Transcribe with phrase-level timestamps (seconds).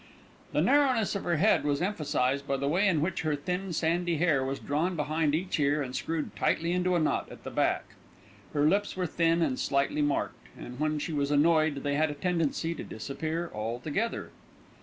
[0.51, 4.17] The narrowness of her head was emphasised by the way in which her thin, sandy
[4.17, 7.83] hair was drawn behind each ear and screwed tightly into a knot at the back.
[8.53, 12.15] Her lips were thin and slightly marked, and when she was annoyed they had a
[12.15, 14.31] tendency to disappear altogether.